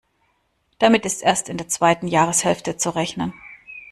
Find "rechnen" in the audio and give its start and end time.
2.89-3.33